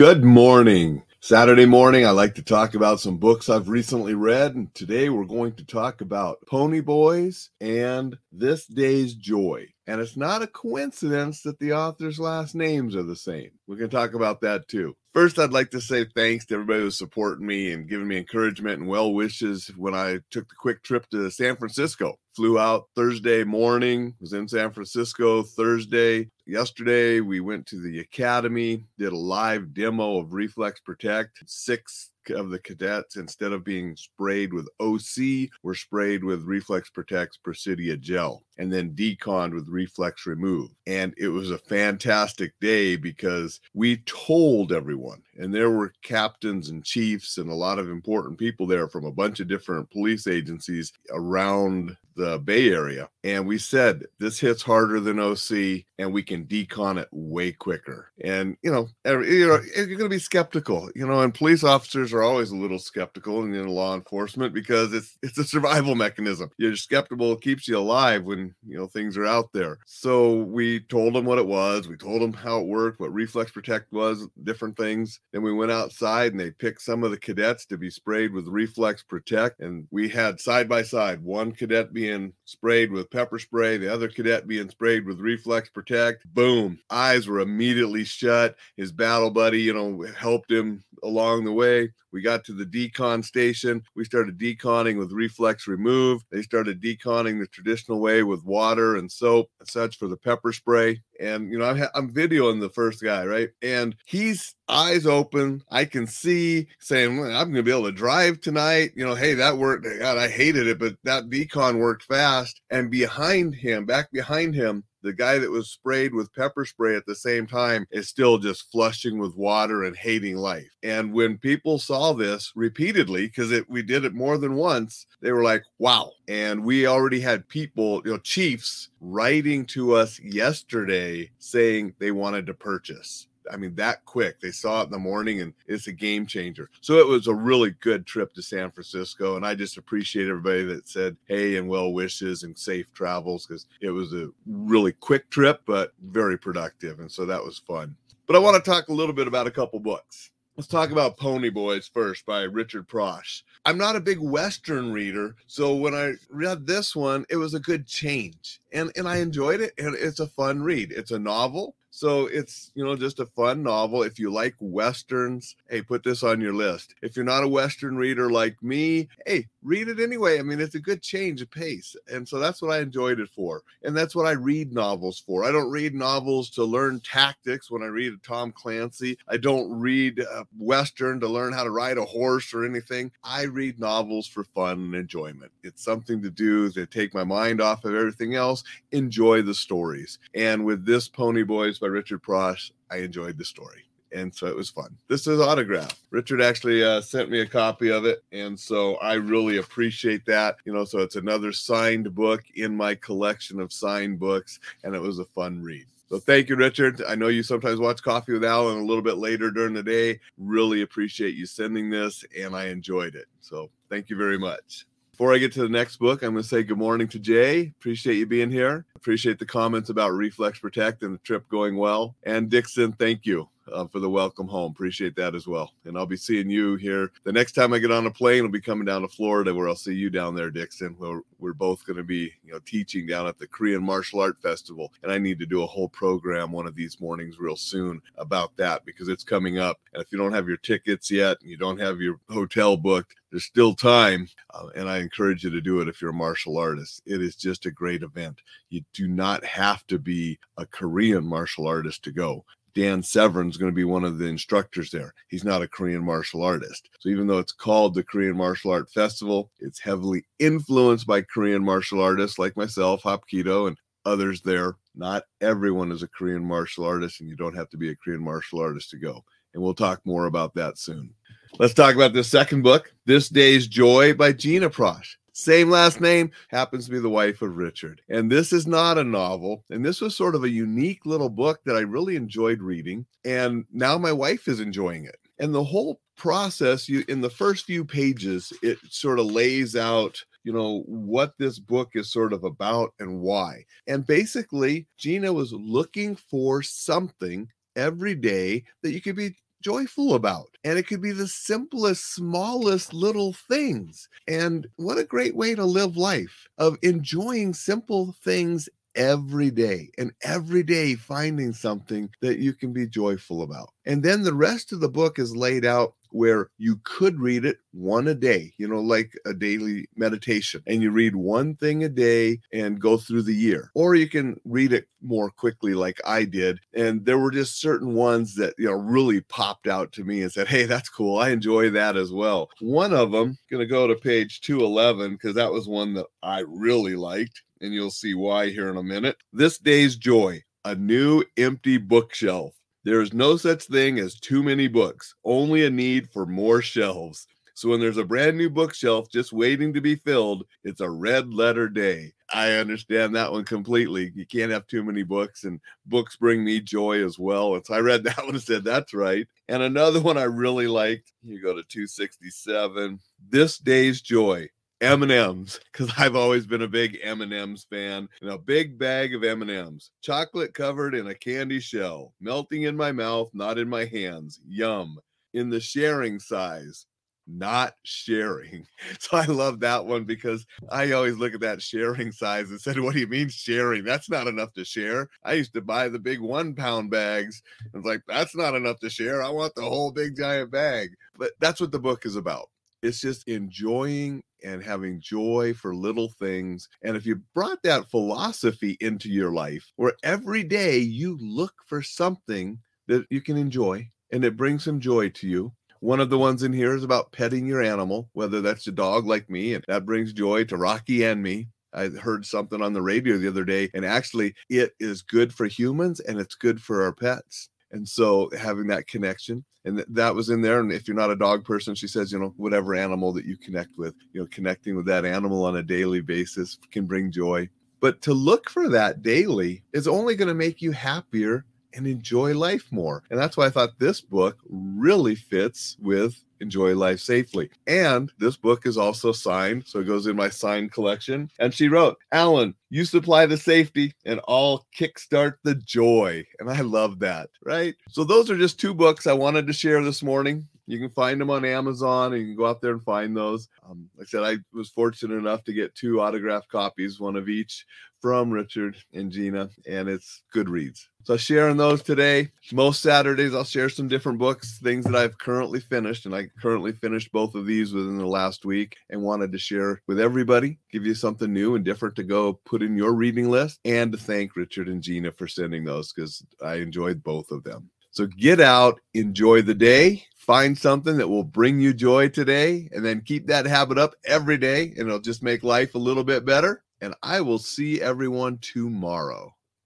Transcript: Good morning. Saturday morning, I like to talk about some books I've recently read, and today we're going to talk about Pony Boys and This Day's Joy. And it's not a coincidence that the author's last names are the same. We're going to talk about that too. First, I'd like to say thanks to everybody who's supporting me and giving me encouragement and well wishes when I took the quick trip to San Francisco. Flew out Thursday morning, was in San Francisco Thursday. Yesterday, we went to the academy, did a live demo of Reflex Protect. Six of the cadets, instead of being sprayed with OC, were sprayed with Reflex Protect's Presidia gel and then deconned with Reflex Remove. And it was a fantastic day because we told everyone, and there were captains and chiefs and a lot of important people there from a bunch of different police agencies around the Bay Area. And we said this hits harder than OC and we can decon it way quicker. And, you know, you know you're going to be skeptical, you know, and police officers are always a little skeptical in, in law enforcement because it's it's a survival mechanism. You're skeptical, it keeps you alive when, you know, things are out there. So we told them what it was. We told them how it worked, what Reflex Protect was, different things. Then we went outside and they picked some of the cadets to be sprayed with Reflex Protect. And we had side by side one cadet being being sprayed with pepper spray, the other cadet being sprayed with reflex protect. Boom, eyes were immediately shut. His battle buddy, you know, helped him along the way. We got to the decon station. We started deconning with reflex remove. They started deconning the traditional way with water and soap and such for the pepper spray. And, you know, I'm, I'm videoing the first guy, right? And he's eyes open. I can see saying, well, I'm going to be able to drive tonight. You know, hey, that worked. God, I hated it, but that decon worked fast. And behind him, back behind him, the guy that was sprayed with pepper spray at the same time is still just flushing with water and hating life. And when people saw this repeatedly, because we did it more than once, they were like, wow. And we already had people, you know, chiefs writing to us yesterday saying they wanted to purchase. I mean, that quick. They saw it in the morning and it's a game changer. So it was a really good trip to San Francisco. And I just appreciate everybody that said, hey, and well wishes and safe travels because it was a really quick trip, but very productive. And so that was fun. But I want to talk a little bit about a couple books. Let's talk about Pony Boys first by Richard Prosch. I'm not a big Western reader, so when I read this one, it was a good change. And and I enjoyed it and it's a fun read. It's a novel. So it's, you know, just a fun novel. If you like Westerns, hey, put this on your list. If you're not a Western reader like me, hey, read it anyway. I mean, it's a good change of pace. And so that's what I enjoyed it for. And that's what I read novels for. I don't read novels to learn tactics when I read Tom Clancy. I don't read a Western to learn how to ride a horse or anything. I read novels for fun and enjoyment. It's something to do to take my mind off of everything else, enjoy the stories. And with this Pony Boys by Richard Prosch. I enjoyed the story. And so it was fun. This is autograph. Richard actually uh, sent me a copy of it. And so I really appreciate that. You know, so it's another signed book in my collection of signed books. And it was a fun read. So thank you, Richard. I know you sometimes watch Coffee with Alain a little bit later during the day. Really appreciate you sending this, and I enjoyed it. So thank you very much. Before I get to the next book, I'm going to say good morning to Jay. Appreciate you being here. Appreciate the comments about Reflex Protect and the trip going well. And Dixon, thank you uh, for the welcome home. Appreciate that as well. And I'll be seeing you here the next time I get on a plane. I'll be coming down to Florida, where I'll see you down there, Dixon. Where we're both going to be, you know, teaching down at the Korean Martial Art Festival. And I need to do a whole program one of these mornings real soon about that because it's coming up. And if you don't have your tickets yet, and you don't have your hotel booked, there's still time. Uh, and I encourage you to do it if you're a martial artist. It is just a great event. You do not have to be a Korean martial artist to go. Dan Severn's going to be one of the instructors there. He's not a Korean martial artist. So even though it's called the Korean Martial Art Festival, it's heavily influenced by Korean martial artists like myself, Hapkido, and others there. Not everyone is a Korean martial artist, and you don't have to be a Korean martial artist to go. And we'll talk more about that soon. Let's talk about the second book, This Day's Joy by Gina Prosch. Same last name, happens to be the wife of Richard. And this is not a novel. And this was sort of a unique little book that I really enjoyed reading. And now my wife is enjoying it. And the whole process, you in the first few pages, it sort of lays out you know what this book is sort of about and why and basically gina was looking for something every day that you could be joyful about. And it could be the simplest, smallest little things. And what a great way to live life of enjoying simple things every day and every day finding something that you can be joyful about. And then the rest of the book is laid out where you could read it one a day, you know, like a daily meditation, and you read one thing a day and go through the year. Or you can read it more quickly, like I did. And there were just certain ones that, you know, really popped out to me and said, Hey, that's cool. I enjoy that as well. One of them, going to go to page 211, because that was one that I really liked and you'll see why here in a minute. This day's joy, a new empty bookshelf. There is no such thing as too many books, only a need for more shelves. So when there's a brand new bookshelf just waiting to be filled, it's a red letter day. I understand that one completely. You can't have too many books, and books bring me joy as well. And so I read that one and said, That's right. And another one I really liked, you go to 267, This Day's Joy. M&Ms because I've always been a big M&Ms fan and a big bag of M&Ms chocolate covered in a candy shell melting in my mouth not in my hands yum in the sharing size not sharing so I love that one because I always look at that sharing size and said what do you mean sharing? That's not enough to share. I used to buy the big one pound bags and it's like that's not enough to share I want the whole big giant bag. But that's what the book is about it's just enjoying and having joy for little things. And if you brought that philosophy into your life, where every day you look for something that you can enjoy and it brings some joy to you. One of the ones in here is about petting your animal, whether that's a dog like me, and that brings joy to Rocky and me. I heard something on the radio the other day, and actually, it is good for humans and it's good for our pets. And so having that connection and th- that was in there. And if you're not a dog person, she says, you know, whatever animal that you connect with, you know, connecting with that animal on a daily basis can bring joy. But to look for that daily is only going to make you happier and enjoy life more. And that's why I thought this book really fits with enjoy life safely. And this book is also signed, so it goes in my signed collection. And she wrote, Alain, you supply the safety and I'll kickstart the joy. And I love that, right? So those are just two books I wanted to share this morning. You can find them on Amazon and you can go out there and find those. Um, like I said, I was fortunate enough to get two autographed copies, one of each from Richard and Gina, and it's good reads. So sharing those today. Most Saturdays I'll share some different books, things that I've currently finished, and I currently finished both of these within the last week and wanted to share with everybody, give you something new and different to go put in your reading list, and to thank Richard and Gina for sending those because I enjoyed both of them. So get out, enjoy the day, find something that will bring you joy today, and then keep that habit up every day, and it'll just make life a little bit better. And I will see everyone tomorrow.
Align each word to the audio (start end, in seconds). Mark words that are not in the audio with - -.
Good 0.00 0.24
morning. 0.24 1.02
Saturday 1.20 1.66
morning, 1.66 2.06
I 2.06 2.10
like 2.12 2.34
to 2.36 2.42
talk 2.42 2.72
about 2.72 3.00
some 3.00 3.18
books 3.18 3.50
I've 3.50 3.68
recently 3.68 4.14
read, 4.14 4.54
and 4.54 4.74
today 4.74 5.10
we're 5.10 5.26
going 5.26 5.52
to 5.56 5.64
talk 5.66 6.00
about 6.00 6.38
Pony 6.46 6.80
Boys 6.80 7.50
and 7.60 8.16
This 8.32 8.64
Day's 8.64 9.12
Joy. 9.12 9.66
And 9.86 10.00
it's 10.00 10.16
not 10.16 10.40
a 10.40 10.46
coincidence 10.46 11.42
that 11.42 11.58
the 11.58 11.74
author's 11.74 12.18
last 12.18 12.54
names 12.54 12.96
are 12.96 13.02
the 13.02 13.14
same. 13.14 13.50
We're 13.66 13.76
going 13.76 13.90
to 13.90 13.96
talk 13.98 14.14
about 14.14 14.40
that 14.40 14.68
too. 14.68 14.96
First, 15.12 15.40
I'd 15.40 15.52
like 15.52 15.72
to 15.72 15.80
say 15.80 16.04
thanks 16.04 16.46
to 16.46 16.54
everybody 16.54 16.82
who's 16.82 16.96
supporting 16.96 17.44
me 17.44 17.72
and 17.72 17.88
giving 17.88 18.06
me 18.06 18.16
encouragement 18.16 18.78
and 18.78 18.88
well 18.88 19.12
wishes 19.12 19.66
when 19.76 19.92
I 19.92 20.20
took 20.30 20.48
the 20.48 20.54
quick 20.56 20.84
trip 20.84 21.04
to 21.10 21.28
San 21.32 21.56
Francisco. 21.56 22.16
Flew 22.36 22.60
out 22.60 22.84
Thursday 22.94 23.42
morning, 23.42 24.14
was 24.20 24.34
in 24.34 24.46
San 24.46 24.70
Francisco 24.70 25.42
Thursday. 25.42 26.30
Yesterday, 26.46 27.20
we 27.20 27.40
went 27.40 27.66
to 27.66 27.80
the 27.82 27.98
academy, 27.98 28.84
did 28.98 29.12
a 29.12 29.16
live 29.16 29.74
demo 29.74 30.18
of 30.18 30.32
Reflex 30.32 30.78
Protect. 30.78 31.42
Six 31.44 32.12
of 32.30 32.50
the 32.50 32.58
cadets, 32.58 33.16
instead 33.16 33.52
of 33.52 33.64
being 33.64 33.96
sprayed 33.96 34.52
with 34.52 34.68
OC, 34.80 35.50
were 35.62 35.74
sprayed 35.74 36.24
with 36.24 36.44
Reflex 36.44 36.90
Protect's 36.90 37.38
Presidia 37.44 37.98
gel 37.98 38.44
and 38.58 38.72
then 38.72 38.94
deconned 38.94 39.54
with 39.54 39.68
Reflex 39.68 40.26
Remove. 40.26 40.70
And 40.86 41.14
it 41.16 41.28
was 41.28 41.50
a 41.50 41.58
fantastic 41.58 42.52
day 42.60 42.96
because 42.96 43.60
we 43.74 43.98
told 43.98 44.72
everyone, 44.72 45.22
and 45.36 45.54
there 45.54 45.70
were 45.70 45.94
captains 46.02 46.68
and 46.68 46.84
chiefs 46.84 47.38
and 47.38 47.48
a 47.48 47.54
lot 47.54 47.78
of 47.78 47.88
important 47.88 48.38
people 48.38 48.66
there 48.66 48.88
from 48.88 49.04
a 49.04 49.12
bunch 49.12 49.40
of 49.40 49.48
different 49.48 49.90
police 49.90 50.26
agencies 50.26 50.92
around 51.10 51.96
the 52.20 52.38
Bay 52.38 52.70
Area. 52.70 53.08
And 53.24 53.46
we 53.46 53.58
said 53.58 54.04
this 54.18 54.38
hits 54.38 54.62
harder 54.62 55.00
than 55.00 55.18
OC 55.18 55.84
and 55.98 56.12
we 56.12 56.22
can 56.22 56.44
decon 56.44 56.98
it 56.98 57.08
way 57.12 57.52
quicker. 57.52 58.10
And, 58.22 58.56
you 58.62 58.70
know, 58.70 58.88
you 59.04 59.46
know 59.46 59.60
you're 59.76 59.86
going 59.86 59.98
to 59.98 60.08
be 60.08 60.18
skeptical, 60.18 60.90
you 60.94 61.06
know, 61.06 61.20
and 61.20 61.34
police 61.34 61.64
officers 61.64 62.12
are 62.12 62.22
always 62.22 62.50
a 62.50 62.56
little 62.56 62.78
skeptical 62.78 63.42
in, 63.44 63.54
in 63.54 63.68
law 63.68 63.94
enforcement 63.94 64.54
because 64.54 64.92
it's 64.94 65.18
it's 65.22 65.38
a 65.38 65.44
survival 65.44 65.94
mechanism. 66.06 66.50
You're 66.58 66.76
skeptical, 66.76 67.32
it 67.32 67.42
keeps 67.42 67.68
you 67.68 67.78
alive 67.78 68.24
when, 68.24 68.54
you 68.66 68.78
know, 68.78 68.86
things 68.86 69.16
are 69.16 69.26
out 69.26 69.52
there. 69.52 69.78
So 69.86 70.36
we 70.36 70.80
told 70.80 71.14
them 71.14 71.24
what 71.24 71.38
it 71.38 71.46
was. 71.46 71.88
We 71.88 71.96
told 71.96 72.22
them 72.22 72.32
how 72.32 72.60
it 72.60 72.66
worked, 72.66 73.00
what 73.00 73.12
Reflex 73.12 73.50
Protect 73.50 73.92
was, 73.92 74.26
different 74.44 74.76
things. 74.76 75.20
Then 75.32 75.42
we 75.42 75.52
went 75.52 75.72
outside 75.72 76.32
and 76.32 76.40
they 76.40 76.50
picked 76.50 76.82
some 76.82 77.02
of 77.02 77.10
the 77.10 77.18
cadets 77.18 77.66
to 77.66 77.78
be 77.78 77.90
sprayed 77.90 78.32
with 78.32 78.46
Reflex 78.46 79.02
Protect. 79.02 79.60
And 79.60 79.86
we 79.90 80.08
had 80.08 80.40
side 80.40 80.68
by 80.68 80.82
side 80.82 81.22
one 81.22 81.52
cadet 81.52 81.92
being 81.92 82.09
being 82.10 82.32
sprayed 82.44 82.90
with 82.90 83.10
pepper 83.10 83.38
spray, 83.38 83.76
the 83.76 83.92
other 83.92 84.08
cadet 84.08 84.46
being 84.48 84.68
sprayed 84.68 85.06
with 85.06 85.20
reflex 85.20 85.68
protect. 85.68 86.26
Boom, 86.34 86.78
eyes 86.90 87.28
were 87.28 87.40
immediately 87.40 88.04
shut. 88.04 88.56
His 88.76 88.90
battle 88.90 89.30
buddy, 89.30 89.62
you 89.62 89.72
know, 89.72 90.04
helped 90.18 90.50
him 90.50 90.82
along 91.04 91.44
the 91.44 91.52
way. 91.52 91.90
We 92.12 92.22
got 92.22 92.44
to 92.44 92.52
the 92.52 92.64
decon 92.64 93.24
station. 93.24 93.82
We 93.94 94.04
started 94.04 94.38
deconning 94.38 94.98
with 94.98 95.12
reflex 95.12 95.66
remove. 95.66 96.22
They 96.30 96.42
started 96.42 96.82
deconning 96.82 97.38
the 97.38 97.46
traditional 97.46 98.00
way 98.00 98.22
with 98.22 98.44
water 98.44 98.96
and 98.96 99.10
soap 99.10 99.50
and 99.60 99.68
such 99.68 99.98
for 99.98 100.08
the 100.08 100.16
pepper 100.16 100.52
spray. 100.52 101.02
And, 101.20 101.52
you 101.52 101.58
know, 101.58 101.66
I'm, 101.66 101.82
I'm 101.94 102.12
videoing 102.12 102.60
the 102.60 102.70
first 102.70 103.02
guy, 103.02 103.24
right? 103.26 103.50
And 103.62 103.94
he's 104.06 104.54
eyes 104.68 105.06
open. 105.06 105.62
I 105.70 105.84
can 105.84 106.06
see 106.06 106.68
saying, 106.78 107.18
well, 107.18 107.30
I'm 107.30 107.52
going 107.52 107.56
to 107.56 107.62
be 107.62 107.70
able 107.70 107.84
to 107.84 107.92
drive 107.92 108.40
tonight. 108.40 108.92
You 108.96 109.06
know, 109.06 109.14
hey, 109.14 109.34
that 109.34 109.58
worked. 109.58 109.86
God, 109.98 110.18
I 110.18 110.28
hated 110.28 110.66
it, 110.66 110.78
but 110.78 110.96
that 111.04 111.24
decon 111.28 111.78
worked 111.78 112.04
fast. 112.04 112.60
And 112.70 112.90
behind 112.90 113.54
him, 113.54 113.84
back 113.84 114.10
behind 114.12 114.54
him, 114.54 114.84
the 115.02 115.12
guy 115.12 115.38
that 115.38 115.50
was 115.50 115.70
sprayed 115.70 116.14
with 116.14 116.32
pepper 116.34 116.64
spray 116.64 116.94
at 116.96 117.06
the 117.06 117.14
same 117.14 117.46
time 117.46 117.86
is 117.90 118.08
still 118.08 118.38
just 118.38 118.70
flushing 118.70 119.18
with 119.18 119.36
water 119.36 119.84
and 119.84 119.96
hating 119.96 120.36
life. 120.36 120.70
And 120.82 121.12
when 121.12 121.38
people 121.38 121.78
saw 121.78 121.99
this 122.14 122.52
repeatedly, 122.54 123.26
because 123.26 123.52
we 123.68 123.82
did 123.82 124.04
it 124.04 124.14
more 124.14 124.38
than 124.38 124.54
once, 124.54 125.06
they 125.20 125.32
were 125.32 125.42
like, 125.42 125.62
wow. 125.78 126.12
And 126.28 126.64
we 126.64 126.86
already 126.86 127.20
had 127.20 127.48
people, 127.48 128.02
you 128.04 128.12
know, 128.12 128.18
chiefs 128.18 128.88
writing 129.00 129.66
to 129.66 129.94
us 129.94 130.18
yesterday 130.20 131.30
saying 131.38 131.94
they 131.98 132.10
wanted 132.10 132.46
to 132.46 132.54
purchase. 132.54 133.26
I 133.50 133.56
mean, 133.56 133.74
that 133.76 134.04
quick. 134.04 134.40
They 134.40 134.50
saw 134.50 134.82
it 134.82 134.84
in 134.84 134.90
the 134.90 134.98
morning 134.98 135.40
and 135.40 135.52
it's 135.66 135.86
a 135.88 135.92
game 135.92 136.26
changer. 136.26 136.70
So 136.80 136.94
it 136.94 137.06
was 137.06 137.26
a 137.26 137.34
really 137.34 137.74
good 137.80 138.06
trip 138.06 138.32
to 138.34 138.42
San 138.42 138.70
Francisco. 138.70 139.36
And 139.36 139.44
I 139.44 139.54
just 139.54 139.76
appreciate 139.76 140.28
everybody 140.28 140.64
that 140.64 140.88
said, 140.88 141.16
hey, 141.26 141.56
and 141.56 141.68
well 141.68 141.92
wishes 141.92 142.42
and 142.42 142.56
safe 142.56 142.86
travels 142.92 143.46
because 143.46 143.66
it 143.80 143.90
was 143.90 144.12
a 144.12 144.28
really 144.46 144.92
quick 144.92 145.30
trip, 145.30 145.62
but 145.66 145.92
very 146.00 146.38
productive. 146.38 147.00
And 147.00 147.10
so 147.10 147.26
that 147.26 147.42
was 147.42 147.58
fun. 147.58 147.96
But 148.26 148.36
I 148.36 148.38
want 148.38 148.62
to 148.62 148.70
talk 148.70 148.88
a 148.88 148.92
little 148.92 149.14
bit 149.14 149.26
about 149.26 149.48
a 149.48 149.50
couple 149.50 149.80
books. 149.80 150.30
Let's 150.60 150.68
talk 150.68 150.90
about 150.90 151.16
Pony 151.16 151.48
Boys 151.48 151.88
first 151.88 152.26
by 152.26 152.42
Richard 152.42 152.86
Prosch. 152.86 153.44
I'm 153.64 153.78
not 153.78 153.96
a 153.96 154.00
big 154.00 154.18
Western 154.18 154.92
reader, 154.92 155.34
so 155.46 155.74
when 155.74 155.94
I 155.94 156.16
read 156.28 156.66
this 156.66 156.94
one, 156.94 157.24
it 157.30 157.36
was 157.36 157.54
a 157.54 157.60
good 157.60 157.86
change. 157.86 158.60
And 158.70 158.92
and 158.94 159.08
I 159.08 159.20
enjoyed 159.20 159.62
it 159.62 159.72
and 159.78 159.94
it's 159.94 160.20
a 160.20 160.26
fun 160.26 160.62
read. 160.62 160.92
It's 160.92 161.12
a 161.12 161.18
novel. 161.18 161.76
So 161.90 162.26
it's, 162.26 162.72
you 162.74 162.84
know, 162.84 162.94
just 162.94 163.20
a 163.20 163.26
fun 163.26 163.62
novel. 163.62 164.02
If 164.02 164.18
you 164.18 164.30
like 164.30 164.54
Westerns, 164.60 165.56
hey, 165.70 165.80
put 165.80 166.04
this 166.04 166.22
on 166.22 166.42
your 166.42 166.52
list. 166.52 166.94
If 167.00 167.16
you're 167.16 167.24
not 167.24 167.42
a 167.42 167.48
Western 167.48 167.96
reader 167.96 168.30
like 168.30 168.62
me, 168.62 169.08
hey, 169.26 169.46
read 169.62 169.88
it 169.88 170.00
anyway. 170.00 170.38
I 170.38 170.42
mean, 170.42 170.60
it's 170.60 170.74
a 170.74 170.80
good 170.80 171.02
change 171.02 171.42
of 171.42 171.50
pace. 171.50 171.96
And 172.12 172.26
so 172.26 172.38
that's 172.38 172.62
what 172.62 172.72
I 172.72 172.80
enjoyed 172.80 173.20
it 173.20 173.28
for. 173.30 173.62
And 173.82 173.96
that's 173.96 174.14
what 174.14 174.26
I 174.26 174.32
read 174.32 174.72
novels 174.72 175.22
for. 175.26 175.44
I 175.44 175.52
don't 175.52 175.70
read 175.70 175.94
novels 175.94 176.50
to 176.50 176.64
learn 176.64 177.00
tactics 177.00 177.70
when 177.70 177.82
I 177.82 177.86
read 177.86 178.14
Tom 178.22 178.52
Clancy. 178.52 179.18
I 179.28 179.36
don't 179.36 179.70
read 179.70 180.18
a 180.20 180.46
Western 180.58 181.20
to 181.20 181.28
learn 181.28 181.52
how 181.52 181.64
to 181.64 181.70
ride 181.70 181.98
a 181.98 182.04
horse 182.04 182.52
or 182.54 182.64
anything. 182.64 183.12
I 183.24 183.42
read 183.42 183.78
novels 183.78 184.26
for 184.26 184.44
fun 184.44 184.78
and 184.80 184.94
enjoyment. 184.94 185.52
It's 185.62 185.84
something 185.84 186.22
to 186.22 186.30
do 186.30 186.70
to 186.70 186.86
take 186.86 187.14
my 187.14 187.24
mind 187.24 187.60
off 187.60 187.84
of 187.84 187.94
everything 187.94 188.34
else, 188.34 188.64
enjoy 188.92 189.42
the 189.42 189.54
stories. 189.54 190.18
And 190.34 190.64
with 190.64 190.84
this 190.84 191.08
Pony 191.08 191.42
Boys 191.42 191.78
by 191.78 191.88
Richard 191.88 192.22
Prosch. 192.22 192.70
I 192.90 192.98
enjoyed 192.98 193.38
the 193.38 193.44
story. 193.44 193.89
And 194.12 194.34
so 194.34 194.46
it 194.46 194.56
was 194.56 194.70
fun. 194.70 194.96
This 195.08 195.26
is 195.26 195.40
autograph. 195.40 196.00
Richard 196.10 196.42
actually 196.42 196.82
uh, 196.82 197.00
sent 197.00 197.30
me 197.30 197.40
a 197.40 197.46
copy 197.46 197.90
of 197.90 198.04
it. 198.04 198.24
And 198.32 198.58
so 198.58 198.96
I 198.96 199.14
really 199.14 199.58
appreciate 199.58 200.26
that. 200.26 200.56
You 200.64 200.72
know, 200.72 200.84
so 200.84 200.98
it's 200.98 201.16
another 201.16 201.52
signed 201.52 202.14
book 202.14 202.42
in 202.56 202.76
my 202.76 202.94
collection 202.96 203.60
of 203.60 203.72
signed 203.72 204.18
books. 204.18 204.58
And 204.84 204.94
it 204.94 205.00
was 205.00 205.18
a 205.18 205.24
fun 205.24 205.62
read. 205.62 205.86
So 206.10 206.18
thank 206.18 206.48
you, 206.48 206.56
Richard. 206.56 207.00
I 207.08 207.14
know 207.14 207.28
you 207.28 207.44
sometimes 207.44 207.78
watch 207.78 208.02
Coffee 208.02 208.32
with 208.32 208.42
Alain 208.42 208.78
a 208.78 208.84
little 208.84 209.02
bit 209.02 209.18
later 209.18 209.52
during 209.52 209.74
the 209.74 209.82
day. 209.82 210.18
Really 210.38 210.82
appreciate 210.82 211.36
you 211.36 211.46
sending 211.46 211.88
this, 211.88 212.24
and 212.36 212.56
I 212.56 212.66
enjoyed 212.66 213.14
it. 213.14 213.26
So 213.40 213.70
thank 213.88 214.10
you 214.10 214.16
very 214.16 214.36
much. 214.36 214.86
Before 215.12 215.32
I 215.32 215.38
get 215.38 215.52
to 215.52 215.62
the 215.62 215.68
next 215.68 215.98
book, 215.98 216.22
I'm 216.22 216.32
going 216.32 216.42
to 216.42 216.48
say 216.48 216.64
good 216.64 216.78
morning 216.78 217.06
to 217.08 217.20
Jay. 217.20 217.72
Appreciate 217.78 218.16
you 218.16 218.26
being 218.26 218.50
here. 218.50 218.86
Appreciate 219.00 219.38
the 219.38 219.46
comments 219.46 219.88
about 219.88 220.12
Reflex 220.12 220.58
Protect 220.58 221.02
and 221.02 221.14
the 221.14 221.18
trip 221.18 221.48
going 221.48 221.76
well. 221.76 222.14
And 222.24 222.50
Dixon, 222.50 222.92
thank 222.92 223.24
you 223.24 223.48
uh, 223.72 223.86
for 223.86 223.98
the 223.98 224.10
welcome 224.10 224.46
home. 224.46 224.72
Appreciate 224.72 225.16
that 225.16 225.34
as 225.34 225.46
well. 225.46 225.72
And 225.84 225.96
I'll 225.96 226.06
be 226.06 226.16
seeing 226.16 226.50
you 226.50 226.76
here 226.76 227.10
the 227.24 227.32
next 227.32 227.52
time 227.52 227.72
I 227.72 227.78
get 227.78 227.90
on 227.90 228.06
a 228.06 228.10
plane. 228.10 228.44
I'll 228.44 228.50
be 228.50 228.60
coming 228.60 228.84
down 228.84 229.02
to 229.02 229.08
Florida, 229.08 229.54
where 229.54 229.68
I'll 229.68 229.76
see 229.76 229.94
you 229.94 230.10
down 230.10 230.34
there, 230.34 230.50
Dixon. 230.50 230.96
Where 230.98 231.22
we're 231.38 231.54
both 231.54 231.86
going 231.86 231.96
to 231.96 232.02
be, 232.02 232.32
you 232.44 232.52
know, 232.52 232.60
teaching 232.66 233.06
down 233.06 233.26
at 233.26 233.38
the 233.38 233.46
Korean 233.46 233.82
Martial 233.82 234.20
Art 234.20 234.36
Festival. 234.42 234.92
And 235.02 235.10
I 235.10 235.18
need 235.18 235.38
to 235.38 235.46
do 235.46 235.62
a 235.62 235.66
whole 235.66 235.88
program 235.88 236.52
one 236.52 236.66
of 236.66 236.74
these 236.74 237.00
mornings 237.00 237.38
real 237.38 237.56
soon 237.56 238.00
about 238.16 238.56
that 238.56 238.84
because 238.84 239.08
it's 239.08 239.24
coming 239.24 239.58
up. 239.58 239.80
And 239.92 240.02
if 240.02 240.12
you 240.12 240.18
don't 240.18 240.34
have 240.34 240.48
your 240.48 240.58
tickets 240.58 241.10
yet, 241.10 241.38
and 241.40 241.50
you 241.50 241.56
don't 241.56 241.80
have 241.80 242.00
your 242.00 242.20
hotel 242.28 242.76
booked, 242.76 243.14
there's 243.30 243.44
still 243.44 243.74
time. 243.74 244.28
Uh, 244.52 244.68
and 244.74 244.88
I 244.88 244.98
encourage 244.98 245.44
you 245.44 245.50
to 245.50 245.60
do 245.60 245.80
it 245.80 245.88
if 245.88 246.00
you're 246.00 246.10
a 246.10 246.14
martial 246.14 246.58
artist. 246.58 247.02
It 247.06 247.22
is 247.22 247.36
just 247.36 247.66
a 247.66 247.70
great 247.70 248.02
event. 248.02 248.40
You 248.68 248.82
do 248.94 249.08
not 249.08 249.44
have 249.44 249.86
to 249.88 249.98
be 249.98 250.38
a 250.56 250.66
Korean 250.66 251.26
martial 251.26 251.66
artist 251.66 252.02
to 252.04 252.12
go. 252.12 252.44
Dan 252.74 253.02
Severn's 253.02 253.56
going 253.56 253.70
to 253.70 253.76
be 253.76 253.84
one 253.84 254.04
of 254.04 254.18
the 254.18 254.26
instructors 254.26 254.90
there. 254.90 255.12
He's 255.28 255.44
not 255.44 255.62
a 255.62 255.68
Korean 255.68 256.04
martial 256.04 256.42
artist. 256.42 256.88
So 257.00 257.08
even 257.08 257.26
though 257.26 257.38
it's 257.38 257.52
called 257.52 257.94
the 257.94 258.04
Korean 258.04 258.36
Martial 258.36 258.70
Art 258.70 258.90
Festival, 258.90 259.50
it's 259.58 259.80
heavily 259.80 260.24
influenced 260.38 261.06
by 261.06 261.22
Korean 261.22 261.64
martial 261.64 262.00
artists 262.00 262.38
like 262.38 262.56
myself, 262.56 263.02
Hapkido, 263.02 263.66
and 263.68 263.76
others 264.06 264.40
there. 264.42 264.76
Not 264.94 265.24
everyone 265.40 265.90
is 265.90 266.02
a 266.02 266.08
Korean 266.08 266.44
martial 266.44 266.84
artist, 266.84 267.20
and 267.20 267.28
you 267.28 267.36
don't 267.36 267.56
have 267.56 267.70
to 267.70 267.76
be 267.76 267.90
a 267.90 267.96
Korean 267.96 268.22
martial 268.22 268.60
artist 268.60 268.90
to 268.90 268.98
go. 268.98 269.24
And 269.52 269.62
we'll 269.62 269.74
talk 269.74 270.00
more 270.04 270.26
about 270.26 270.54
that 270.54 270.78
soon. 270.78 271.12
Let's 271.58 271.74
talk 271.74 271.96
about 271.96 272.12
the 272.12 272.22
second 272.22 272.62
book, 272.62 272.94
This 273.04 273.28
Day's 273.28 273.66
Joy 273.66 274.14
by 274.14 274.32
Gina 274.32 274.70
Prosch. 274.70 275.16
Same 275.40 275.70
last 275.70 276.00
name, 276.02 276.30
happens 276.48 276.84
to 276.84 276.90
be 276.90 276.98
the 276.98 277.08
wife 277.08 277.40
of 277.40 277.56
Richard. 277.56 278.02
And 278.10 278.30
this 278.30 278.52
is 278.52 278.66
not 278.66 278.98
a 278.98 279.04
novel. 279.04 279.64
And 279.70 279.82
this 279.82 280.02
was 280.02 280.14
sort 280.14 280.34
of 280.34 280.44
a 280.44 280.50
unique 280.50 281.06
little 281.06 281.30
book 281.30 281.60
that 281.64 281.76
I 281.76 281.80
really 281.80 282.14
enjoyed 282.14 282.60
reading. 282.60 283.06
And 283.24 283.64
now 283.72 283.96
my 283.96 284.12
wife 284.12 284.48
is 284.48 284.60
enjoying 284.60 285.06
it. 285.06 285.16
And 285.38 285.54
the 285.54 285.64
whole 285.64 286.00
process, 286.16 286.90
you 286.90 287.04
in 287.08 287.22
the 287.22 287.30
first 287.30 287.64
few 287.64 287.86
pages, 287.86 288.52
it 288.62 288.78
sort 288.90 289.18
of 289.18 289.26
lays 289.26 289.76
out 289.76 290.22
you 290.42 290.52
know 290.52 290.82
what 290.86 291.34
this 291.38 291.58
book 291.58 291.90
is 291.94 292.10
sort 292.10 292.32
of 292.32 292.44
about 292.44 292.94
and 292.98 293.20
why 293.20 293.62
and 293.86 294.06
basically 294.06 294.86
gina 294.96 295.30
was 295.30 295.52
looking 295.52 296.16
for 296.16 296.62
something 296.62 297.46
every 297.76 298.14
day 298.14 298.64
that 298.82 298.92
you 298.92 299.02
could 299.02 299.16
be 299.16 299.36
joyful 299.60 300.14
about. 300.14 300.56
And 300.64 300.78
it 300.78 300.86
could 300.86 301.02
be 301.02 301.12
the 301.12 301.28
simplest, 301.28 302.14
smallest 302.14 302.92
little 302.92 303.32
things. 303.32 304.08
And 304.28 304.66
what 304.76 304.98
a 304.98 305.04
great 305.04 305.34
way 305.36 305.54
to 305.54 305.64
live 305.64 305.96
life 305.96 306.48
of 306.58 306.76
enjoying 306.82 307.54
simple 307.54 308.14
things 308.22 308.68
every 308.94 309.50
day 309.50 309.90
and 309.98 310.12
every 310.22 310.62
day 310.62 310.94
finding 310.94 311.52
something 311.52 312.10
that 312.20 312.38
you 312.38 312.52
can 312.52 312.72
be 312.72 312.86
joyful 312.86 313.42
about. 313.42 313.70
And 313.86 314.02
then 314.02 314.22
the 314.22 314.34
rest 314.34 314.72
of 314.72 314.80
the 314.80 314.88
book 314.88 315.18
is 315.18 315.36
laid 315.36 315.64
out 315.64 315.94
where 316.10 316.50
you 316.58 316.80
could 316.84 317.18
read 317.20 317.44
it 317.44 317.58
one 317.72 318.08
a 318.08 318.14
day, 318.14 318.52
you 318.58 318.68
know, 318.68 318.80
like 318.80 319.12
a 319.26 319.34
daily 319.34 319.88
meditation, 319.96 320.62
and 320.66 320.82
you 320.82 320.90
read 320.90 321.16
one 321.16 321.54
thing 321.56 321.84
a 321.84 321.88
day 321.88 322.38
and 322.52 322.80
go 322.80 322.96
through 322.96 323.22
the 323.22 323.34
year. 323.34 323.70
Or 323.74 323.94
you 323.94 324.08
can 324.08 324.40
read 324.44 324.72
it 324.72 324.86
more 325.02 325.30
quickly, 325.30 325.74
like 325.74 325.98
I 326.04 326.24
did. 326.24 326.58
And 326.74 327.04
there 327.04 327.18
were 327.18 327.30
just 327.30 327.60
certain 327.60 327.94
ones 327.94 328.34
that, 328.36 328.54
you 328.58 328.66
know, 328.66 328.72
really 328.72 329.20
popped 329.22 329.66
out 329.66 329.92
to 329.92 330.04
me 330.04 330.22
and 330.22 330.32
said, 330.32 330.48
Hey, 330.48 330.64
that's 330.64 330.88
cool. 330.88 331.18
I 331.18 331.30
enjoy 331.30 331.70
that 331.70 331.96
as 331.96 332.12
well. 332.12 332.50
One 332.60 332.92
of 332.92 333.12
them, 333.12 333.38
going 333.50 333.60
to 333.60 333.66
go 333.66 333.86
to 333.86 333.94
page 333.94 334.40
211, 334.40 335.12
because 335.12 335.34
that 335.34 335.52
was 335.52 335.68
one 335.68 335.94
that 335.94 336.06
I 336.22 336.44
really 336.46 336.96
liked 336.96 337.42
and 337.60 337.74
you'll 337.74 337.90
see 337.90 338.14
why 338.14 338.50
here 338.50 338.68
in 338.68 338.76
a 338.76 338.82
minute. 338.82 339.16
This 339.32 339.58
day's 339.58 339.96
joy, 339.96 340.42
a 340.64 340.74
new 340.74 341.24
empty 341.36 341.78
bookshelf. 341.78 342.54
There 342.84 343.02
is 343.02 343.12
no 343.12 343.36
such 343.36 343.64
thing 343.64 343.98
as 343.98 344.18
too 344.18 344.42
many 344.42 344.66
books, 344.66 345.14
only 345.24 345.66
a 345.66 345.70
need 345.70 346.10
for 346.10 346.24
more 346.24 346.62
shelves. 346.62 347.26
So 347.54 347.68
when 347.68 347.80
there's 347.80 347.98
a 347.98 348.04
brand 348.04 348.38
new 348.38 348.48
bookshelf 348.48 349.10
just 349.10 349.34
waiting 349.34 349.74
to 349.74 349.82
be 349.82 349.96
filled, 349.96 350.46
it's 350.64 350.80
a 350.80 350.88
red 350.88 351.34
letter 351.34 351.68
day. 351.68 352.14
I 352.32 352.52
understand 352.52 353.14
that 353.14 353.30
one 353.30 353.44
completely. 353.44 354.12
You 354.14 354.24
can't 354.24 354.50
have 354.50 354.66
too 354.66 354.82
many 354.82 355.02
books, 355.02 355.44
and 355.44 355.60
books 355.84 356.16
bring 356.16 356.42
me 356.42 356.60
joy 356.60 357.04
as 357.04 357.18
well. 357.18 357.54
And 357.54 357.66
so 357.66 357.74
I 357.74 357.80
read 357.80 358.02
that 358.04 358.16
one 358.16 358.30
and 358.30 358.42
said, 358.42 358.64
That's 358.64 358.94
right. 358.94 359.26
And 359.48 359.62
another 359.62 360.00
one 360.00 360.16
I 360.16 360.22
really 360.22 360.68
liked, 360.68 361.12
you 361.22 361.42
go 361.42 361.54
to 361.54 361.62
267, 361.64 362.98
This 363.28 363.58
Day's 363.58 364.00
Joy. 364.00 364.48
M&Ms 364.80 365.60
because 365.70 365.92
I've 365.98 366.16
always 366.16 366.46
been 366.46 366.62
a 366.62 366.68
big 366.68 366.98
M&Ms 367.02 367.66
fan 367.68 368.08
and 368.22 368.30
a 368.30 368.38
big 368.38 368.78
bag 368.78 369.14
of 369.14 369.22
M&Ms 369.22 369.90
chocolate 370.02 370.54
covered 370.54 370.94
in 370.94 371.08
a 371.08 371.14
candy 371.14 371.60
shell 371.60 372.14
melting 372.18 372.62
in 372.62 372.76
my 372.76 372.90
mouth 372.90 373.28
not 373.34 373.58
in 373.58 373.68
my 373.68 373.84
hands 373.84 374.40
yum 374.48 374.98
in 375.34 375.50
the 375.50 375.60
sharing 375.60 376.18
size 376.18 376.86
not 377.26 377.74
sharing 377.82 378.66
so 378.98 379.18
I 379.18 379.26
love 379.26 379.60
that 379.60 379.84
one 379.84 380.04
because 380.04 380.46
I 380.70 380.92
always 380.92 381.16
look 381.16 381.34
at 381.34 381.40
that 381.40 381.60
sharing 381.60 382.10
size 382.10 382.50
and 382.50 382.58
said 382.58 382.80
what 382.80 382.94
do 382.94 383.00
you 383.00 383.06
mean 383.06 383.28
sharing? 383.28 383.84
That's 383.84 384.08
not 384.08 384.26
enough 384.26 384.54
to 384.54 384.64
share. 384.64 385.10
I 385.24 385.34
used 385.34 385.52
to 385.54 385.60
buy 385.60 385.88
the 385.88 385.98
big 385.98 386.20
one 386.20 386.54
pound 386.54 386.90
bags 386.90 387.42
and 387.72 387.80
it's 387.80 387.86
like 387.86 388.00
that's 388.08 388.34
not 388.34 388.54
enough 388.54 388.80
to 388.80 388.88
share 388.88 389.22
I 389.22 389.28
want 389.28 389.54
the 389.54 389.62
whole 389.62 389.92
big 389.92 390.16
giant 390.16 390.50
bag. 390.50 390.90
But 391.18 391.32
that's 391.38 391.60
what 391.60 391.70
the 391.70 391.78
book 391.78 392.06
is 392.06 392.16
about 392.16 392.48
it's 392.82 393.00
just 393.00 393.28
enjoying 393.28 394.22
and 394.42 394.62
having 394.62 395.00
joy 395.00 395.54
for 395.54 395.74
little 395.74 396.08
things. 396.18 396.68
And 396.82 396.96
if 396.96 397.04
you 397.04 397.20
brought 397.34 397.62
that 397.62 397.90
philosophy 397.90 398.76
into 398.80 399.08
your 399.10 399.32
life, 399.32 399.70
where 399.76 399.94
every 400.02 400.42
day 400.42 400.78
you 400.78 401.18
look 401.20 401.54
for 401.66 401.82
something 401.82 402.58
that 402.88 403.06
you 403.10 403.20
can 403.20 403.36
enjoy 403.36 403.88
and 404.12 404.24
it 404.24 404.36
brings 404.36 404.64
some 404.64 404.80
joy 404.80 405.08
to 405.10 405.28
you. 405.28 405.52
One 405.80 406.00
of 406.00 406.10
the 406.10 406.18
ones 406.18 406.42
in 406.42 406.52
here 406.52 406.74
is 406.74 406.84
about 406.84 407.12
petting 407.12 407.46
your 407.46 407.62
animal, 407.62 408.10
whether 408.12 408.40
that's 408.40 408.66
a 408.66 408.72
dog 408.72 409.06
like 409.06 409.30
me, 409.30 409.54
and 409.54 409.64
that 409.68 409.86
brings 409.86 410.12
joy 410.12 410.44
to 410.44 410.56
Rocky 410.56 411.04
and 411.04 411.22
me. 411.22 411.48
I 411.72 411.86
heard 411.86 412.26
something 412.26 412.60
on 412.60 412.72
the 412.72 412.82
radio 412.82 413.16
the 413.16 413.28
other 413.28 413.44
day, 413.44 413.70
and 413.72 413.84
actually, 413.84 414.34
it 414.50 414.72
is 414.80 415.02
good 415.02 415.32
for 415.32 415.46
humans 415.46 416.00
and 416.00 416.18
it's 416.18 416.34
good 416.34 416.60
for 416.60 416.82
our 416.82 416.92
pets. 416.92 417.48
And 417.72 417.88
so 417.88 418.30
having 418.36 418.66
that 418.68 418.86
connection 418.86 419.44
and 419.64 419.76
th- 419.76 419.88
that 419.90 420.14
was 420.14 420.30
in 420.30 420.40
there. 420.40 420.60
And 420.60 420.72
if 420.72 420.88
you're 420.88 420.96
not 420.96 421.10
a 421.10 421.16
dog 421.16 421.44
person, 421.44 421.74
she 421.74 421.86
says, 421.86 422.12
you 422.12 422.18
know, 422.18 422.34
whatever 422.36 422.74
animal 422.74 423.12
that 423.12 423.24
you 423.24 423.36
connect 423.36 423.76
with, 423.76 423.94
you 424.12 424.20
know, 424.20 424.28
connecting 424.30 424.76
with 424.76 424.86
that 424.86 425.04
animal 425.04 425.44
on 425.44 425.56
a 425.56 425.62
daily 425.62 426.00
basis 426.00 426.58
can 426.70 426.86
bring 426.86 427.10
joy. 427.10 427.48
But 427.80 428.02
to 428.02 428.12
look 428.12 428.50
for 428.50 428.68
that 428.68 429.02
daily 429.02 429.62
is 429.72 429.88
only 429.88 430.14
going 430.14 430.28
to 430.28 430.34
make 430.34 430.60
you 430.60 430.72
happier 430.72 431.44
and 431.74 431.86
enjoy 431.86 432.34
life 432.34 432.66
more. 432.70 433.02
And 433.10 433.18
that's 433.18 433.36
why 433.36 433.46
I 433.46 433.50
thought 433.50 433.78
this 433.78 434.00
book 434.00 434.38
really 434.48 435.14
fits 435.14 435.76
with 435.80 436.22
enjoy 436.40 436.74
life 436.74 437.00
safely. 437.00 437.50
And 437.66 438.10
this 438.18 438.36
book 438.36 438.66
is 438.66 438.76
also 438.76 439.12
signed, 439.12 439.64
so 439.66 439.80
it 439.80 439.86
goes 439.86 440.06
in 440.06 440.16
my 440.16 440.28
signed 440.28 440.72
collection. 440.72 441.30
And 441.38 441.52
she 441.54 441.68
wrote, 441.68 441.98
Alain, 442.12 442.54
you 442.70 442.84
supply 442.84 443.26
the 443.26 443.36
safety 443.36 443.94
and 444.04 444.20
I'll 444.26 444.66
kickstart 444.76 445.34
the 445.44 445.54
joy. 445.54 446.24
And 446.38 446.50
I 446.50 446.60
love 446.62 446.98
that, 447.00 447.30
right? 447.44 447.74
So 447.90 448.04
those 448.04 448.30
are 448.30 448.38
just 448.38 448.58
two 448.58 448.74
books 448.74 449.06
I 449.06 449.12
wanted 449.12 449.46
to 449.46 449.52
share 449.52 449.82
this 449.82 450.02
morning. 450.02 450.48
You 450.70 450.78
can 450.78 450.90
find 450.90 451.20
them 451.20 451.30
on 451.30 451.44
Amazon 451.44 452.12
and 452.12 452.22
you 452.22 452.28
can 452.28 452.36
go 452.36 452.46
out 452.46 452.60
there 452.60 452.72
and 452.72 452.82
find 452.82 453.16
those. 453.16 453.48
Um, 453.68 453.88
like 453.96 454.06
I 454.06 454.10
said, 454.10 454.22
I 454.22 454.36
was 454.52 454.70
fortunate 454.70 455.16
enough 455.16 455.44
to 455.44 455.52
get 455.52 455.74
two 455.74 456.00
autographed 456.00 456.48
copies, 456.48 457.00
one 457.00 457.16
of 457.16 457.28
each 457.28 457.64
from 458.00 458.30
Richard 458.30 458.76
and 458.94 459.10
Gina, 459.10 459.50
and 459.68 459.88
it's 459.88 460.22
good 460.32 460.48
reads. 460.48 460.88
So 461.04 461.16
sharing 461.16 461.56
those 461.56 461.82
today. 461.82 462.30
Most 462.52 462.82
Saturdays 462.82 463.34
I'll 463.34 463.44
share 463.44 463.68
some 463.68 463.88
different 463.88 464.18
books, 464.18 464.58
things 464.58 464.84
that 464.84 464.94
I've 464.94 465.18
currently 465.18 465.60
finished, 465.60 466.06
and 466.06 466.14
I 466.14 466.28
currently 466.40 466.72
finished 466.72 467.12
both 467.12 467.34
of 467.34 467.46
these 467.46 467.72
within 467.72 467.98
the 467.98 468.06
last 468.06 468.44
week 468.44 468.76
and 468.90 469.02
wanted 469.02 469.32
to 469.32 469.38
share 469.38 469.82
with 469.86 470.00
everybody, 470.00 470.58
give 470.72 470.86
you 470.86 470.94
something 470.94 471.32
new 471.32 471.54
and 471.54 471.64
different 471.64 471.96
to 471.96 472.02
go 472.02 472.34
put 472.44 472.62
in 472.62 472.76
your 472.76 472.94
reading 472.94 473.30
list, 473.30 473.60
and 473.64 473.92
to 473.92 473.98
thank 473.98 474.36
Richard 474.36 474.68
and 474.68 474.82
Gina 474.82 475.12
for 475.12 475.28
sending 475.28 475.64
those 475.64 475.92
because 475.92 476.24
I 476.44 476.54
enjoyed 476.54 477.02
both 477.02 477.30
of 477.30 477.44
them. 477.44 477.70
So 478.00 478.06
get 478.06 478.40
out, 478.40 478.80
enjoy 478.94 479.42
the 479.42 479.52
day, 479.52 480.06
find 480.16 480.56
something 480.56 480.96
that 480.96 481.08
will 481.08 481.22
bring 481.22 481.60
you 481.60 481.74
joy 481.74 482.08
today, 482.08 482.70
and 482.72 482.82
then 482.82 483.02
keep 483.02 483.26
that 483.26 483.44
habit 483.44 483.76
up 483.76 483.92
every 484.06 484.38
day, 484.38 484.68
and 484.68 484.88
it'll 484.88 485.00
just 485.00 485.22
make 485.22 485.42
life 485.42 485.74
a 485.74 485.78
little 485.78 486.02
bit 486.02 486.24
better. 486.24 486.62
And 486.80 486.94
I 487.02 487.20
will 487.20 487.38
see 487.38 487.82
everyone 487.82 488.38
tomorrow. 488.38 489.34